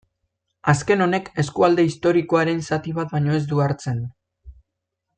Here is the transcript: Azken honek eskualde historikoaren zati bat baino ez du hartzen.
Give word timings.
Azken 0.71 1.03
honek 1.05 1.29
eskualde 1.43 1.85
historikoaren 1.89 2.65
zati 2.71 2.97
bat 2.99 3.15
baino 3.15 3.39
ez 3.41 3.45
du 3.53 3.63
hartzen. 3.67 4.05